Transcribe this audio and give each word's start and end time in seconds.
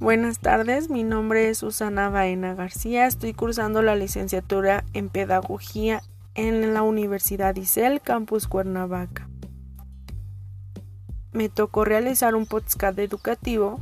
Buenas 0.00 0.38
tardes, 0.38 0.88
mi 0.88 1.04
nombre 1.04 1.50
es 1.50 1.58
Susana 1.58 2.08
Baena 2.08 2.54
García, 2.54 3.06
estoy 3.06 3.34
cursando 3.34 3.82
la 3.82 3.96
licenciatura 3.96 4.82
en 4.94 5.10
Pedagogía 5.10 6.00
en 6.34 6.72
la 6.72 6.80
Universidad 6.80 7.54
ICEL, 7.54 8.00
Campus 8.00 8.48
Cuernavaca. 8.48 9.28
Me 11.32 11.50
tocó 11.50 11.84
realizar 11.84 12.34
un 12.34 12.46
podcast 12.46 12.98
educativo 12.98 13.78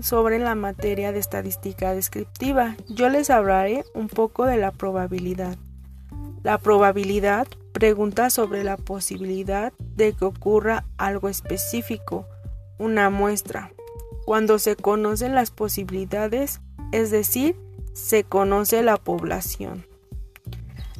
sobre 0.00 0.38
la 0.38 0.54
materia 0.54 1.12
de 1.12 1.18
estadística 1.18 1.92
descriptiva. 1.92 2.74
Yo 2.88 3.10
les 3.10 3.28
hablaré 3.28 3.84
un 3.92 4.08
poco 4.08 4.46
de 4.46 4.56
la 4.56 4.72
probabilidad. 4.72 5.58
La 6.44 6.56
probabilidad 6.56 7.46
pregunta 7.72 8.30
sobre 8.30 8.64
la 8.64 8.78
posibilidad 8.78 9.74
de 9.96 10.14
que 10.14 10.24
ocurra 10.24 10.86
algo 10.96 11.28
específico, 11.28 12.26
una 12.78 13.10
muestra, 13.10 13.70
cuando 14.26 14.58
se 14.58 14.74
conocen 14.74 15.36
las 15.36 15.52
posibilidades, 15.52 16.60
es 16.90 17.12
decir, 17.12 17.56
se 17.94 18.24
conoce 18.24 18.82
la 18.82 18.96
población. 18.96 19.86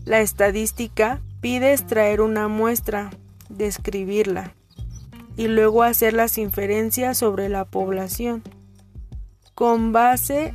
La 0.04 0.20
estadística 0.20 1.20
pide 1.40 1.72
extraer 1.72 2.20
una 2.20 2.46
muestra, 2.46 3.10
describirla 3.48 4.54
y 5.36 5.48
luego 5.48 5.82
hacer 5.82 6.12
las 6.14 6.38
inferencias 6.38 7.18
sobre 7.18 7.48
la 7.48 7.64
población 7.64 8.44
con 9.56 9.92
base 9.92 10.54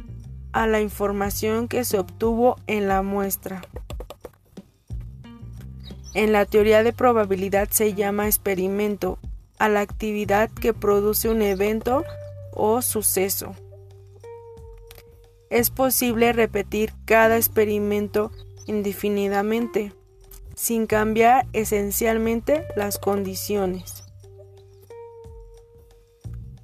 a 0.53 0.65
la 0.65 0.79
información 0.79 1.67
que 1.67 1.83
se 1.83 1.99
obtuvo 1.99 2.55
en 2.67 2.87
la 2.87 3.01
muestra. 3.01 3.63
En 6.13 6.31
la 6.31 6.45
teoría 6.45 6.83
de 6.83 6.93
probabilidad 6.93 7.67
se 7.69 7.93
llama 7.95 8.27
experimento 8.27 9.19
a 9.59 9.67
la 9.67 9.81
actividad 9.81 10.49
que 10.49 10.73
produce 10.73 11.27
un 11.27 11.41
evento 11.41 12.05
o 12.53 12.81
suceso. 12.81 13.55
Es 15.49 15.69
posible 15.69 16.31
repetir 16.31 16.93
cada 17.05 17.37
experimento 17.37 18.31
indefinidamente, 18.67 19.93
sin 20.55 20.87
cambiar 20.87 21.47
esencialmente 21.53 22.65
las 22.75 22.97
condiciones. 22.97 24.05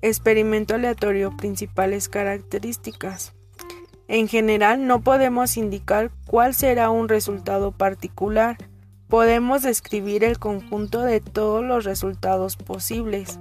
Experimento 0.02 0.76
aleatorio 0.76 1.36
principales 1.36 2.08
características. 2.08 3.34
En 4.08 4.30
general 4.30 4.88
no 4.88 5.02
podemos 5.02 5.58
indicar 5.58 6.12
cuál 6.28 6.54
será 6.54 6.90
un 6.90 7.10
resultado 7.10 7.72
particular. 7.72 8.58
Podemos 9.10 9.64
describir 9.64 10.24
el 10.24 10.40
conjunto 10.40 11.02
de 11.02 11.20
todos 11.20 11.64
los 11.64 11.84
resultados 11.84 12.56
posibles 12.56 13.40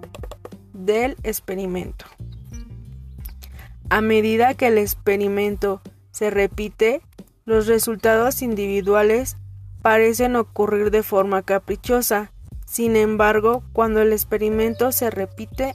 del 0.73 1.17
experimento. 1.23 2.07
A 3.89 4.01
medida 4.01 4.55
que 4.55 4.67
el 4.67 4.79
experimento 4.79 5.81
se 6.11 6.31
repite, 6.31 7.03
los 7.45 7.69
resultados 7.69 8.43
individuales 8.43 9.37
parecen 9.81 10.35
ocurrir 10.35 10.91
de 10.91 11.05
forma 11.05 11.43
caprichosa. 11.43 12.33
Sin 12.67 12.97
embargo, 12.97 13.63
cuando 13.73 14.01
el 14.01 14.13
experimento 14.13 14.91
se 14.91 15.11
repite 15.11 15.75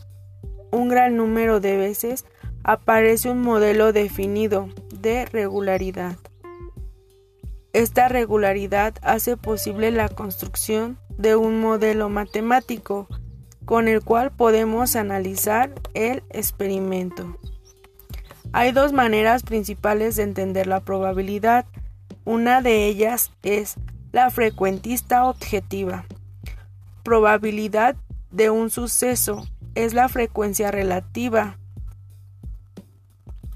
un 0.71 0.89
gran 0.89 1.15
número 1.15 1.61
de 1.61 1.77
veces, 1.77 2.25
aparece 2.63 3.29
un 3.29 3.41
modelo 3.41 3.93
definido 3.93 4.67
de 4.93 5.25
regularidad. 5.25 6.17
Esta 7.71 8.09
regularidad 8.09 8.93
hace 9.01 9.37
posible 9.37 9.89
la 9.91 10.09
construcción 10.09 10.99
de 11.17 11.37
un 11.37 11.61
modelo 11.61 12.09
matemático 12.09 13.07
con 13.63 13.87
el 13.87 14.03
cual 14.03 14.31
podemos 14.31 14.97
analizar 14.97 15.73
el 15.93 16.23
experimento. 16.29 17.37
Hay 18.53 18.71
dos 18.73 18.91
maneras 18.91 19.43
principales 19.43 20.17
de 20.17 20.23
entender 20.23 20.67
la 20.67 20.81
probabilidad. 20.81 21.65
Una 22.25 22.61
de 22.61 22.85
ellas 22.85 23.31
es 23.43 23.75
la 24.11 24.29
frecuentista 24.29 25.25
objetiva. 25.25 26.05
Probabilidad 27.03 27.95
de 28.31 28.49
un 28.49 28.69
suceso 28.69 29.47
es 29.75 29.93
la 29.93 30.09
frecuencia 30.09 30.69
relativa 30.69 31.57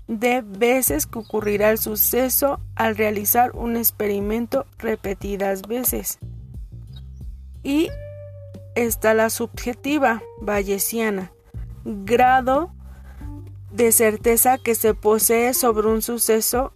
de 0.07 0.41
veces 0.41 1.07
que 1.07 1.19
ocurrirá 1.19 1.72
el 1.72 1.78
suceso 1.78 2.59
al 2.75 2.95
realizar 2.95 3.51
un 3.55 3.75
experimento 3.75 4.66
repetidas 4.78 5.63
veces. 5.63 6.19
Y 7.63 7.89
está 8.75 9.13
la 9.13 9.29
subjetiva 9.29 10.22
bayesiana, 10.41 11.31
grado 11.84 12.74
de 13.75 13.91
certeza 13.91 14.57
que 14.57 14.73
se 14.73 14.93
posee 14.93 15.53
sobre 15.53 15.87
un 15.87 16.01
suceso 16.01 16.73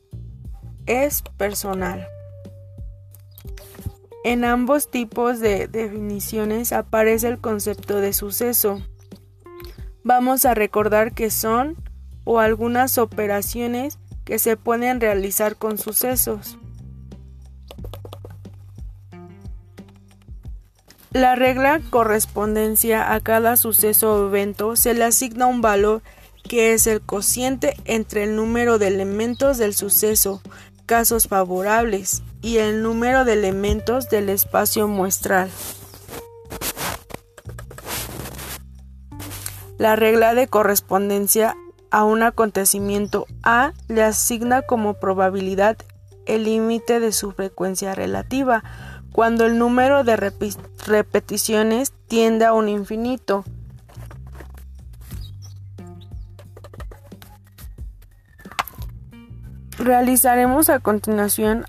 es 0.85 1.21
personal. 1.37 2.05
En 4.25 4.43
ambos 4.43 4.91
tipos 4.91 5.39
de 5.39 5.67
definiciones 5.67 6.73
aparece 6.73 7.29
el 7.29 7.39
concepto 7.39 8.01
de 8.01 8.11
suceso. 8.11 8.81
Vamos 10.03 10.43
a 10.43 10.53
recordar 10.53 11.13
que 11.13 11.31
son 11.31 11.77
o 12.25 12.39
algunas 12.39 12.97
operaciones 12.97 13.97
que 14.25 14.37
se 14.37 14.57
pueden 14.57 14.99
realizar 14.99 15.55
con 15.55 15.77
sucesos. 15.77 16.57
La 21.11 21.35
regla 21.35 21.79
correspondencia 21.89 23.13
a 23.13 23.21
cada 23.21 23.55
suceso 23.55 24.13
o 24.13 24.27
evento 24.27 24.75
se 24.75 24.93
le 24.93 25.05
asigna 25.05 25.47
un 25.47 25.61
valor 25.61 26.03
que 26.43 26.73
es 26.73 26.87
el 26.87 27.01
cociente 27.01 27.75
entre 27.85 28.23
el 28.23 28.35
número 28.35 28.77
de 28.79 28.87
elementos 28.87 29.57
del 29.57 29.73
suceso, 29.73 30.41
casos 30.85 31.27
favorables, 31.27 32.23
y 32.41 32.57
el 32.57 32.81
número 32.81 33.25
de 33.25 33.33
elementos 33.33 34.09
del 34.09 34.29
espacio 34.29 34.87
muestral. 34.87 35.49
La 39.77 39.95
regla 39.95 40.33
de 40.33 40.47
correspondencia 40.47 41.55
a 41.91 42.03
un 42.03 42.23
acontecimiento 42.23 43.25
A 43.43 43.73
le 43.87 44.03
asigna 44.03 44.61
como 44.61 44.95
probabilidad 44.95 45.77
el 46.25 46.43
límite 46.43 46.99
de 46.99 47.11
su 47.11 47.31
frecuencia 47.31 47.95
relativa, 47.95 48.63
cuando 49.11 49.45
el 49.45 49.57
número 49.57 50.03
de 50.03 50.31
repeticiones 50.85 51.93
tiende 52.07 52.45
a 52.45 52.53
un 52.53 52.69
infinito. 52.69 53.43
Realizaremos 59.89 60.69
a 60.69 60.79
continuación 60.79 61.65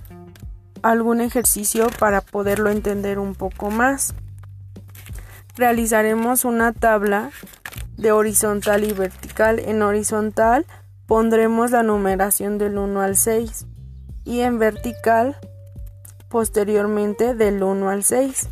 algún 0.82 1.22
ejercicio 1.22 1.86
para 1.98 2.20
poderlo 2.20 2.68
entender 2.68 3.18
un 3.18 3.34
poco 3.34 3.70
más. 3.70 4.12
Realizaremos 5.56 6.44
una 6.44 6.74
tabla 6.74 7.30
de 7.96 8.12
horizontal 8.12 8.84
y 8.84 8.92
vertical. 8.92 9.58
En 9.58 9.80
horizontal 9.80 10.66
pondremos 11.06 11.70
la 11.70 11.82
numeración 11.82 12.58
del 12.58 12.76
1 12.76 13.00
al 13.00 13.16
6 13.16 13.64
y 14.26 14.40
en 14.40 14.58
vertical 14.58 15.38
posteriormente 16.28 17.34
del 17.34 17.62
1 17.62 17.88
al 17.88 18.04
6. 18.04 18.50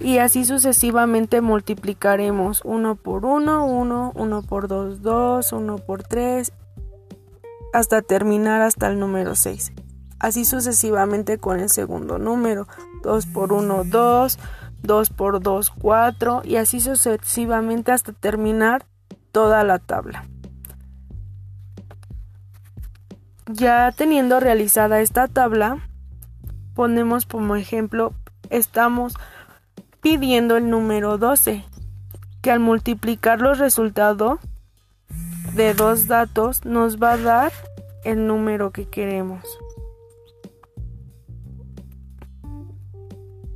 Y 0.00 0.18
así 0.18 0.44
sucesivamente 0.44 1.40
multiplicaremos 1.40 2.60
1 2.66 2.96
por 2.96 3.24
1, 3.24 3.64
1, 3.64 4.12
1 4.14 4.42
por 4.42 4.68
2, 4.68 5.00
2, 5.00 5.52
1 5.52 5.78
por 5.78 6.02
3 6.02 6.52
hasta 7.72 8.02
terminar 8.02 8.60
hasta 8.60 8.88
el 8.88 8.98
número 8.98 9.34
6. 9.34 9.72
Así 10.18 10.44
sucesivamente 10.44 11.38
con 11.38 11.60
el 11.60 11.68
segundo 11.68 12.18
número. 12.18 12.66
2 13.02 13.26
por 13.26 13.52
1, 13.52 13.84
2, 13.84 14.38
2 14.82 15.10
por 15.10 15.40
2, 15.40 15.70
4 15.70 16.42
y 16.44 16.56
así 16.56 16.80
sucesivamente 16.80 17.92
hasta 17.92 18.12
terminar 18.12 18.84
toda 19.32 19.62
la 19.64 19.78
tabla. 19.78 20.26
Ya 23.46 23.92
teniendo 23.92 24.40
realizada 24.40 25.00
esta 25.00 25.26
tabla, 25.26 25.78
ponemos 26.74 27.24
como 27.24 27.56
ejemplo, 27.56 28.12
estamos 28.50 29.14
pidiendo 30.00 30.56
el 30.56 30.68
número 30.68 31.16
12, 31.16 31.64
que 32.42 32.50
al 32.50 32.60
multiplicar 32.60 33.40
los 33.40 33.58
resultados 33.58 34.38
de 35.54 35.74
dos 35.74 36.06
datos 36.08 36.64
nos 36.64 37.02
va 37.02 37.12
a 37.12 37.16
dar 37.16 37.52
el 38.04 38.26
número 38.26 38.70
que 38.70 38.86
queremos. 38.86 39.58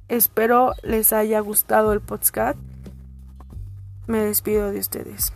Espero 0.09 0.73
les 0.83 1.13
haya 1.13 1.41
gustado 1.41 1.93
el 1.93 2.01
podcast. 2.01 2.59
Me 4.07 4.19
despido 4.19 4.73
de 4.73 4.81
ustedes. 4.81 5.33